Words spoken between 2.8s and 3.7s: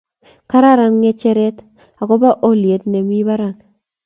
ne mi barak